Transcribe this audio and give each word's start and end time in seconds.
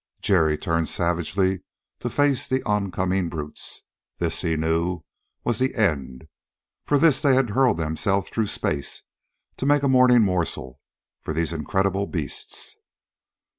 Jerry 0.19 0.57
turned 0.57 0.89
savagely 0.89 1.61
to 1.99 2.09
face 2.09 2.47
the 2.47 2.63
oncoming 2.63 3.29
brutes. 3.29 3.83
This, 4.17 4.41
he 4.41 4.55
knew, 4.57 5.03
was 5.43 5.59
the 5.59 5.75
end. 5.75 6.27
For 6.85 6.97
this 6.97 7.21
they 7.21 7.35
had 7.35 7.51
hurled 7.51 7.77
themselves 7.77 8.27
through 8.31 8.47
space 8.47 9.03
to 9.57 9.67
make 9.67 9.83
a 9.83 9.87
morning 9.87 10.23
morsel 10.23 10.79
for 11.21 11.33
these 11.35 11.53
incredible 11.53 12.07
beasts. 12.07 12.75